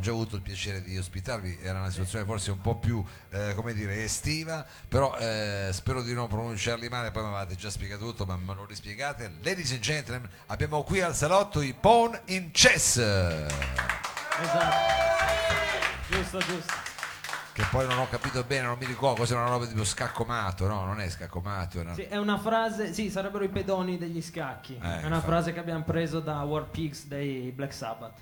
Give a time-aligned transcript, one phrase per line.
[0.00, 3.52] ho già avuto il piacere di ospitarvi, era una situazione forse un po' più, eh,
[3.54, 8.06] come dire, estiva, però eh, spero di non pronunciarli male, poi mi avete già spiegato
[8.06, 9.30] tutto, ma me lo rispiegate.
[9.42, 12.96] Ladies and gentlemen, abbiamo qui al salotto i Pawn in Chess,
[14.40, 14.76] Esatto.
[16.08, 16.72] Giusto, giusto.
[17.52, 20.84] che poi non ho capito bene, non mi ricordo, cos'è una roba tipo scaccomato, no,
[20.86, 21.94] non è scaccomato, no.
[21.94, 24.76] Sì, è una frase, sì, sarebbero i pedoni degli scacchi.
[24.76, 25.26] Eh, è una infatti.
[25.26, 28.12] frase che abbiamo preso da War Pigs dei Black Sabbath.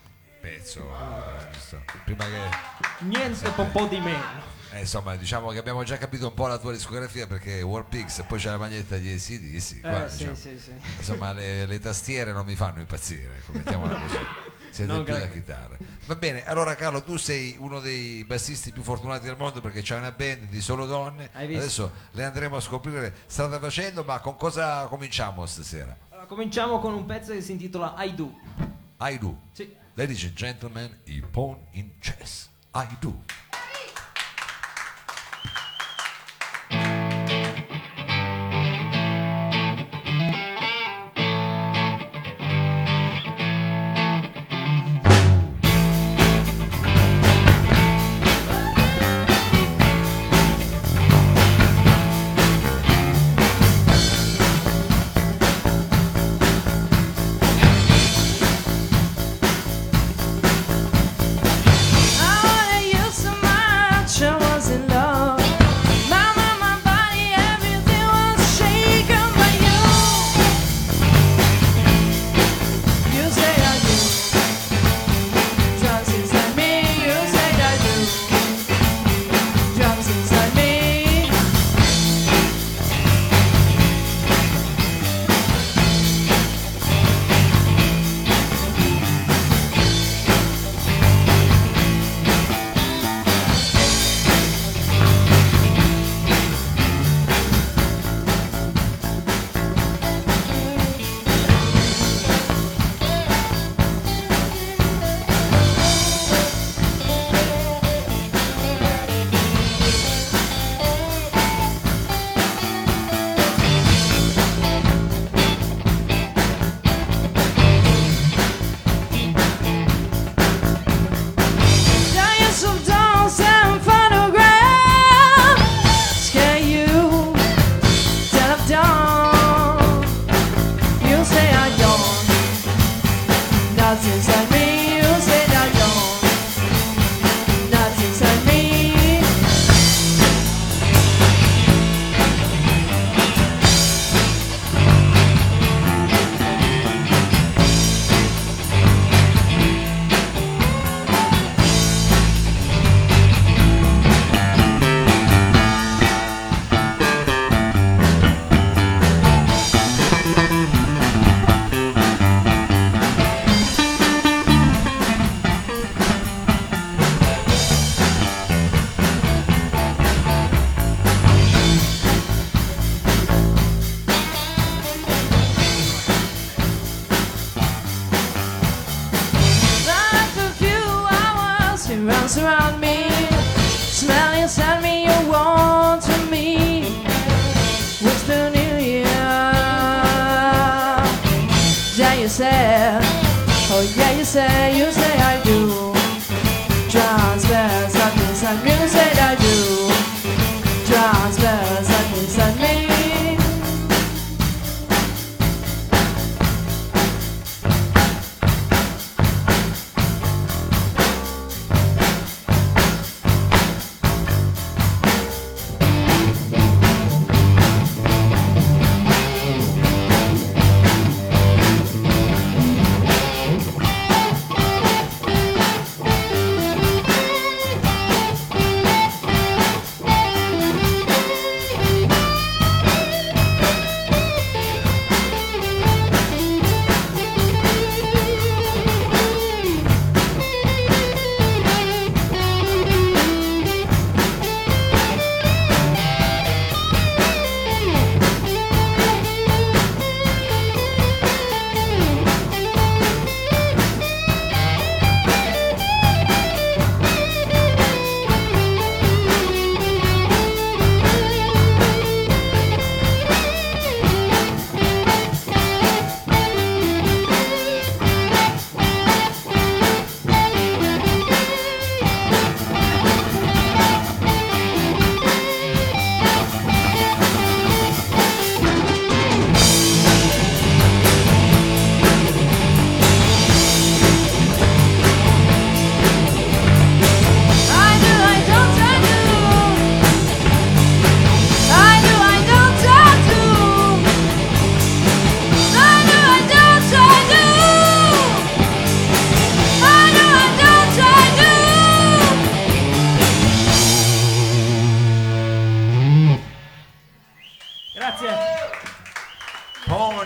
[0.41, 3.05] Pezzo, eh, prima che...
[3.05, 4.57] Niente po', po' di meno.
[4.73, 8.19] Eh, insomma, diciamo che abbiamo già capito un po' la tua discografia perché War Pigs
[8.19, 9.81] e poi c'è la maglietta di ACDC.
[9.81, 10.35] qua, Eh, sì, diciamo.
[10.37, 10.73] sì, sì.
[10.99, 14.19] Insomma, le, le tastiere non mi fanno impazzire, mettiamola così.
[14.71, 15.33] Siete Non più granché.
[15.33, 15.77] chitarra.
[16.05, 19.99] Va bene, allora Carlo, tu sei uno dei bassisti più fortunati del mondo perché c'hai
[19.99, 21.31] una band di solo donne.
[21.33, 25.97] Adesso le andremo a scoprire strada facendo, ma con cosa cominciamo stasera?
[26.11, 28.68] Allora, cominciamo con un pezzo che si intitola I Do.
[29.01, 29.37] I do.
[29.53, 29.69] Sì.
[29.95, 32.49] Ladies and gentlemen, i pawn in chess.
[32.75, 33.15] I do.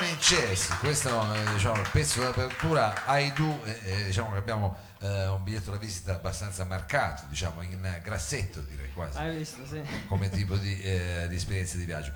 [0.02, 5.26] Yes, questo è diciamo, il pezzo d'apertura I Do, eh, eh, diciamo che abbiamo eh,
[5.28, 9.80] un biglietto da visita abbastanza marcato, diciamo in grassetto direi quasi Hai visto, sì.
[10.08, 12.12] come tipo di, eh, di esperienza di viaggio.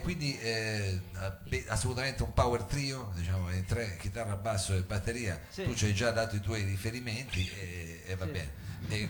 [0.00, 0.98] Quindi eh,
[1.46, 5.38] beh, assolutamente un power trio, diciamo in tre, chitarra, basso e batteria.
[5.50, 5.64] Sì.
[5.64, 8.30] Tu ci hai già dato i tuoi riferimenti e, e va Sì.
[8.30, 8.52] bene.
[8.88, 9.08] E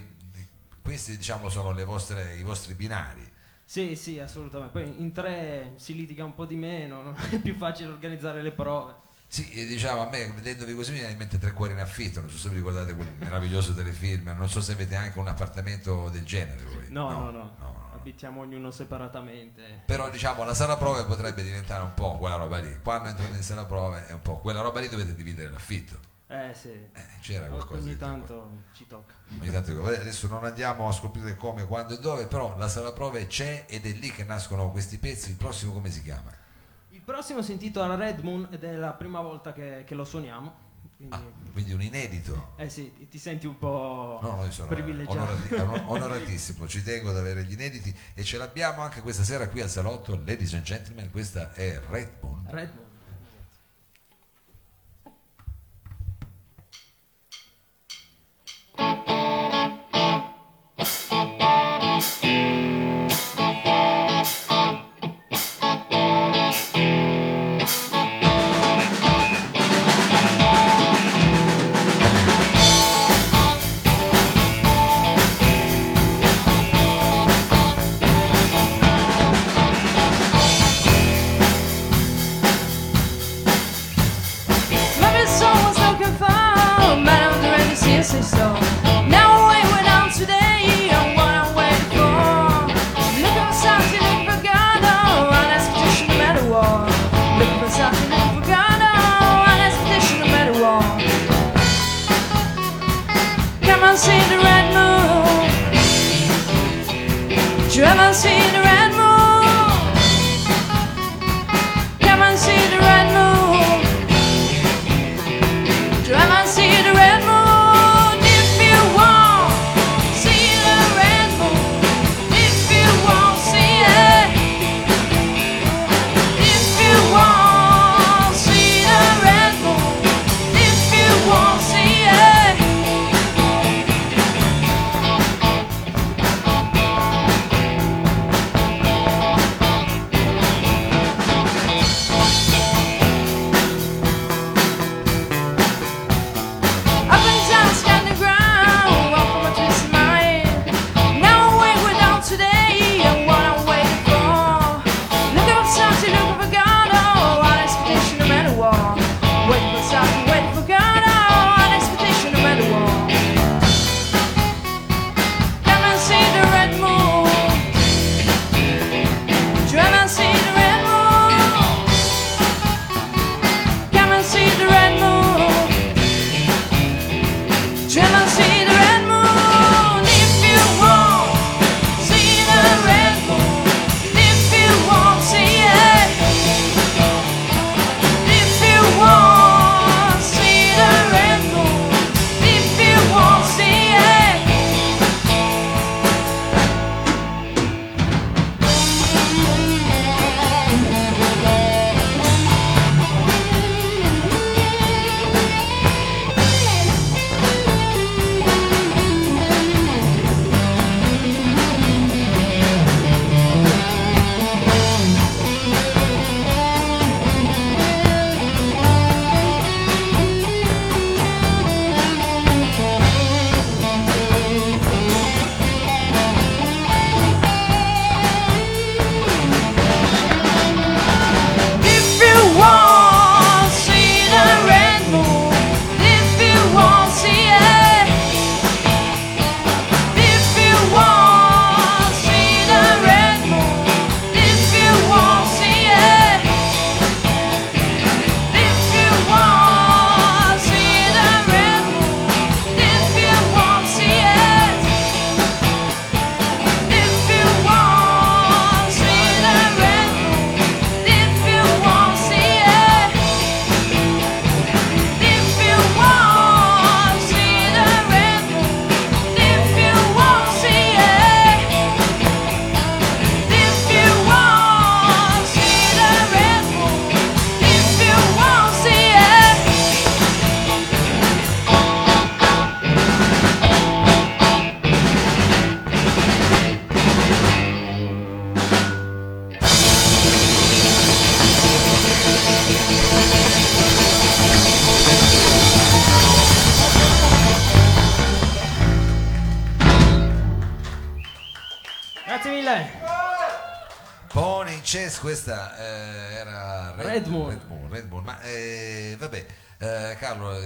[0.82, 3.38] questi diciamo sono le vostre, i vostri binari.
[3.70, 4.72] Sì, sì, assolutamente.
[4.72, 7.14] Poi in tre si litiga un po' di meno, no?
[7.31, 8.94] è più facile organizzare le prove.
[9.28, 12.28] Sì, diciamo a me vedendovi così mi viene in mente Tre Cuori in affitto, non
[12.31, 16.25] so se vi ricordate quel meraviglioso telefilm, non so se avete anche un appartamento del
[16.25, 16.87] genere voi.
[16.88, 17.31] No, no, no.
[17.31, 17.90] no, no.
[17.94, 19.82] Abitiamo ognuno separatamente.
[19.87, 22.76] Però diciamo la sala prove potrebbe diventare un po' quella roba lì.
[22.82, 25.96] Quando entrate in sala prove è un po' quella roba lì dovete dividere l'affitto.
[26.32, 26.68] Eh sì.
[26.68, 26.90] Eh,
[27.20, 29.14] c'era qualcosa Ogni tanto ci tocca.
[29.40, 32.68] Ogni tanto dico, "Vabbè, adesso non andiamo a scoprire come, quando e dove, però la
[32.68, 35.30] sala prove c'è ed è lì che nascono questi pezzi.
[35.30, 36.30] Il prossimo come si chiama?
[36.90, 40.68] Il prossimo si intitola Red Moon ed è la prima volta che, che lo suoniamo.
[40.96, 41.22] Quindi, Ah,
[41.52, 42.52] quindi un inedito.
[42.56, 45.18] eh sì, ti, ti senti un po' No, no, sono privilegiato.
[45.18, 49.48] onorati- onor- onoratissimo, ci tengo ad avere gli inediti e ce l'abbiamo anche questa sera
[49.48, 52.46] qui al salotto, ladies and gentlemen, questa è Red Moon.
[52.50, 52.88] Red Moon.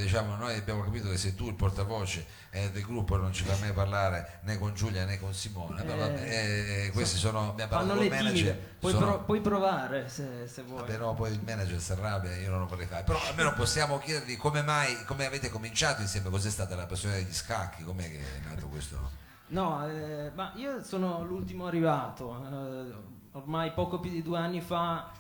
[0.01, 3.59] Diciamo, noi abbiamo capito che sei tu il portavoce eh, del gruppo, non ci fai
[3.61, 7.71] mai parlare né con Giulia né con Simone, però Eh, vabbè, eh, questi sono, abbiamo
[7.71, 8.57] parlato con il manager.
[8.79, 10.81] Puoi, sono- pro- puoi provare se, se vuoi.
[10.81, 13.03] Vabbè, no, poi il manager si arrabbia, io non lo vorrei fare.
[13.05, 17.33] Però almeno possiamo chiedergli come mai, come avete cominciato insieme, cos'è stata la passione degli
[17.35, 19.23] scacchi, com'è che è nato questo?
[19.47, 25.11] No, eh, ma io sono l'ultimo arrivato, eh, ormai poco più di due anni fa,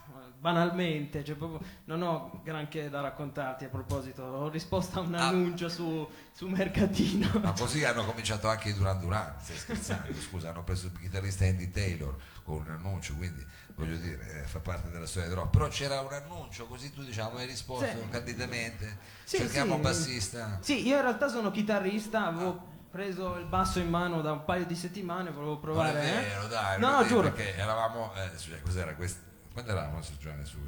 [0.48, 5.28] banalmente, cioè proprio, non ho granché da raccontarti a proposito, ho risposto a un Ah.
[5.28, 7.40] annuncio su, su Mercatino.
[7.42, 11.46] Ma così hanno cominciato anche i Duran Duran, stai scherzando, scusa, hanno preso il chitarrista
[11.46, 13.42] Andy Taylor con un annuncio, quindi
[13.74, 15.48] voglio dire, eh, fa parte della storia del rock.
[15.50, 18.08] Però c'era un annuncio, così tu diciamo hai risposto Sì.
[18.10, 19.76] candidamente, Sì, cerchiamo sì.
[19.76, 20.58] un bassista.
[20.60, 24.66] Sì, io in realtà sono chitarrista, avevo preso il basso in mano da un paio
[24.66, 26.00] di settimane, volevo Non provare.
[26.02, 26.28] è eh.
[26.28, 27.32] vero, dai, No, non vero, giuro.
[27.32, 29.32] perché eravamo, eh, cioè, cos'era questo?
[29.54, 30.58] Quando eravamo su Giovanni su?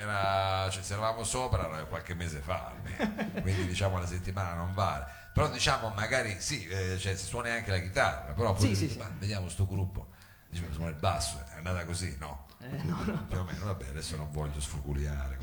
[0.00, 2.72] Era, cioè, se eravamo sopra era qualche mese fa,
[3.40, 5.06] quindi diciamo la settimana non vale.
[5.32, 8.80] Però diciamo magari sì, eh, cioè, si suona anche la chitarra, però poi Sì, sì,
[8.82, 8.98] dici, sì.
[8.98, 10.08] "Ma vediamo sto gruppo,
[10.50, 12.46] dice suona il basso, è andata così, no?
[12.58, 13.26] Eh, no, no.
[13.28, 15.38] Più o meno, vabbè, adesso non voglio dice.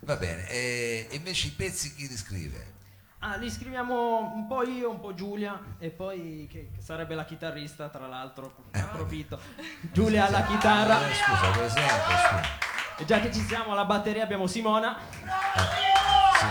[0.00, 2.72] Va bene, e e invece i pezzi chi li scrive?
[3.26, 7.24] Ah, li scriviamo un po' io, un po' Giulia e poi che, che sarebbe la
[7.24, 9.38] chitarrista, tra l'altro, ne approfitto.
[9.92, 12.42] Giulia alla chitarra Eh, scusa, per esempio, scusa.
[12.98, 14.98] e già che ci siamo alla batteria abbiamo Simona.
[16.36, 16.46] Sì.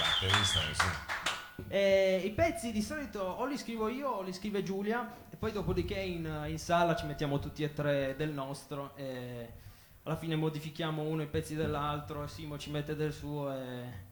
[0.00, 1.64] Batterista, sì.
[1.68, 5.52] E I pezzi di solito o li scrivo io o li scrive Giulia e poi
[5.52, 9.52] dopodiché in, in sala ci mettiamo tutti e tre del nostro e
[10.02, 14.04] alla fine modifichiamo uno i pezzi dell'altro e Simo ci mette del suo e,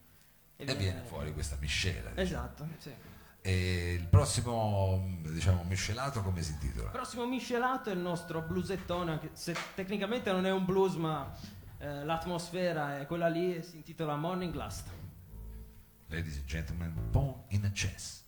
[0.57, 2.11] E viene fuori questa miscela.
[2.11, 2.21] diciamo.
[2.21, 2.93] Esatto, sì.
[3.41, 6.87] E il prossimo, diciamo, miscelato come si intitola?
[6.87, 11.31] Il prossimo miscelato è il nostro bluesettone, anche se tecnicamente non è un blues, ma
[11.79, 14.89] eh, l'atmosfera è quella lì e si intitola Morning Last.
[16.09, 18.25] Ladies and gentlemen, Born in a Chess.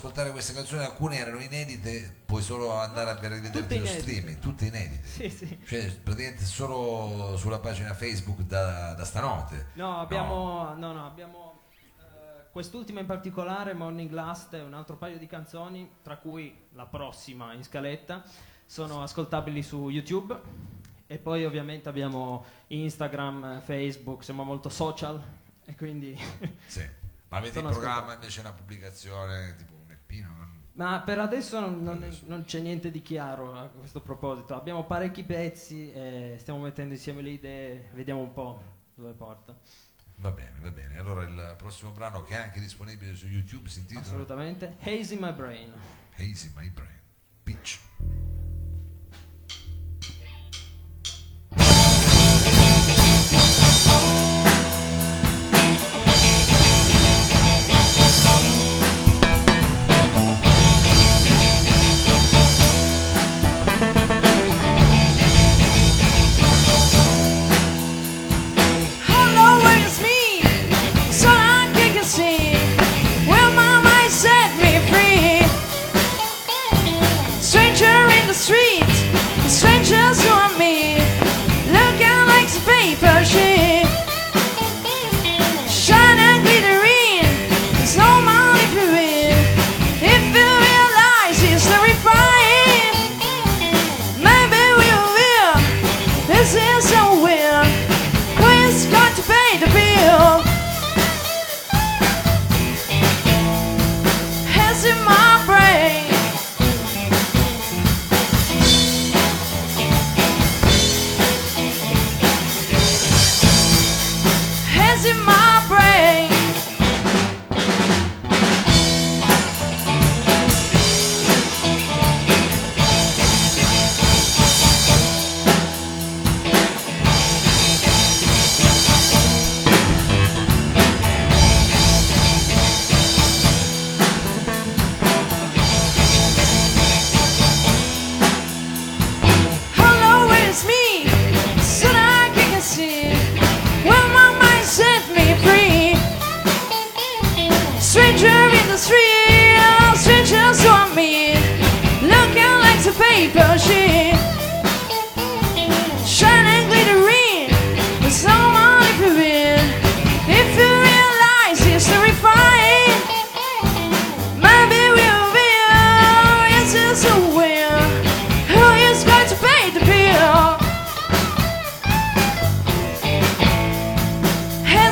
[0.00, 3.16] Riascoltare queste canzoni, alcune erano inedite, puoi solo andare a
[3.50, 5.06] Tutte lo streaming, tutte inedite.
[5.06, 5.58] Sì, sì.
[5.62, 9.66] Cioè, praticamente solo sulla pagina Facebook da, da stanotte.
[9.74, 11.60] No, abbiamo, no, no, abbiamo
[11.98, 16.86] eh, quest'ultima in particolare, Morning Last, e un altro paio di canzoni, tra cui la
[16.86, 18.22] prossima in scaletta,
[18.64, 20.68] sono ascoltabili su YouTube.
[21.06, 25.20] E poi ovviamente abbiamo Instagram, Facebook, siamo molto social
[25.66, 26.18] e quindi...
[26.66, 26.88] Sì.
[27.28, 29.79] Ma avete in programma invece una pubblicazione tipo
[30.10, 30.26] un EP?
[30.26, 30.48] no?
[30.72, 34.54] Ma per adesso non, non- non c'è niente di chiaro a questo proposito.
[34.54, 38.62] Abbiamo parecchi pezzi e stiamo mettendo insieme le idee, vediamo un po'
[38.94, 39.56] dove porta.
[40.16, 40.98] Va bene, va bene.
[40.98, 44.76] Allora il prossimo brano che è anche disponibile su YouTube si intitola Assolutamente.
[44.80, 45.72] Haze in my brain.
[46.16, 46.98] Hazy My Brain.
[47.42, 47.78] Pitch.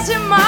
[0.08, 0.47] demais.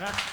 [0.00, 0.30] Grazie.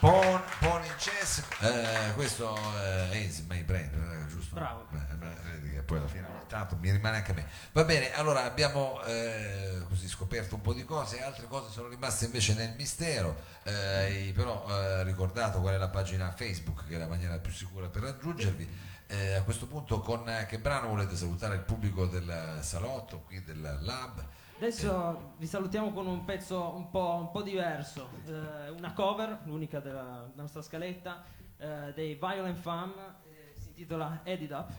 [0.00, 4.54] Pon, pon in chess, eh, questo eh, is my brand, giusto?
[4.54, 4.86] Bravo.
[4.94, 7.46] Eh, Beh, poi alla fine tanto, mi rimane anche a me.
[7.72, 12.24] Va bene, allora abbiamo eh, così scoperto un po' di cose, altre cose sono rimaste
[12.24, 17.08] invece nel mistero, eh, però eh, ricordato qual è la pagina Facebook che è la
[17.08, 18.86] maniera più sicura per raggiungervi.
[19.08, 23.44] Eh, a questo punto con eh, che brano volete salutare il pubblico del salotto, qui
[23.44, 24.24] del lab?
[24.58, 29.78] Adesso vi salutiamo con un pezzo un po', un po diverso, eh, una cover, l'unica
[29.78, 31.24] della nostra scaletta,
[31.58, 32.92] eh, dei Violent Fam,
[33.22, 34.70] eh, si intitola Edit Up.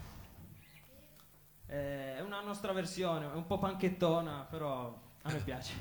[1.68, 5.72] Eh, è una nostra versione, è un po' panchettona, però a me piace.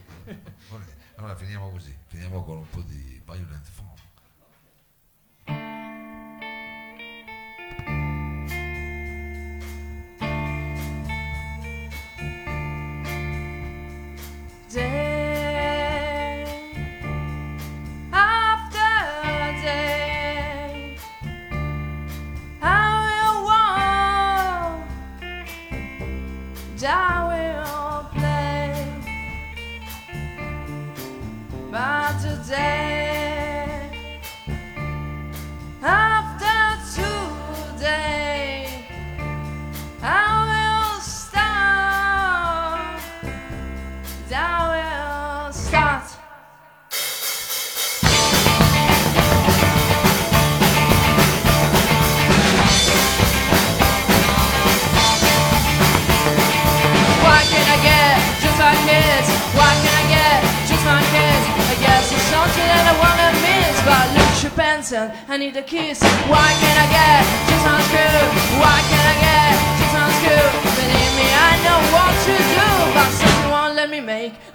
[1.17, 4.08] allora finiamo così, finiamo con un po' di Violent Fam.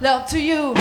[0.00, 0.74] love to you.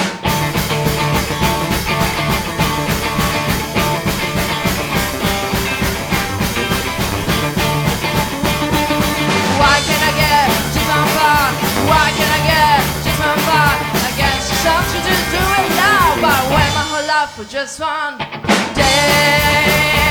[9.60, 11.46] Why can I get just one far?
[11.88, 13.72] Why can I get just one far?
[14.08, 17.32] I guess it's up to just do it now, but I wait my whole life
[17.32, 18.18] for just one
[18.76, 20.03] day.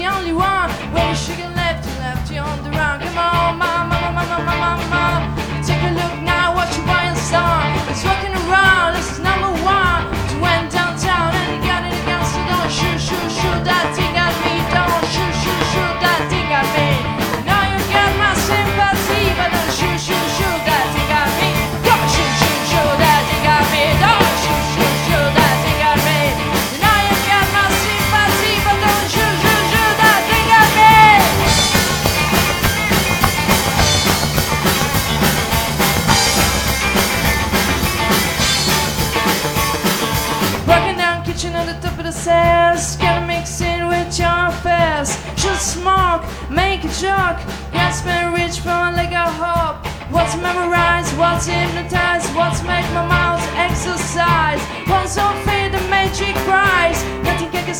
[0.00, 0.70] the only one.
[0.94, 3.00] When you should have left, you left you on the run.
[3.00, 5.29] Come on, mama, mama, mama, mama, mama.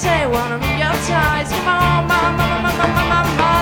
[0.01, 1.53] say one of your ties.
[1.53, 3.05] Come on, mama, mama, mama,
[3.37, 3.60] mama.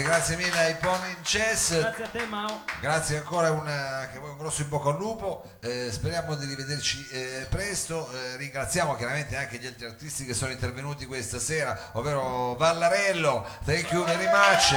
[0.00, 1.78] Grazie, grazie mille ai Pony in Chess.
[1.78, 2.64] Grazie a te Mao.
[2.80, 7.06] Grazie ancora un, anche voi un grosso in bocca al lupo, Eh, speriamo di rivederci
[7.10, 12.54] eh, presto, Eh, ringraziamo chiaramente anche gli altri artisti che sono intervenuti questa sera, ovvero
[12.54, 14.74] Vallarello, thank you very much,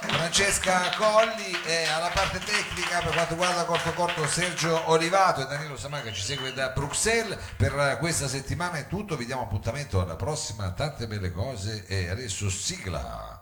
[0.00, 5.74] Francesca Colli e alla parte tecnica per quanto riguarda Corto Corto Sergio Olivato e Danilo
[6.02, 10.70] che ci segue da Bruxelles per questa settimana è tutto, vi diamo appuntamento alla prossima,
[10.70, 13.41] tante belle cose e adesso sigla.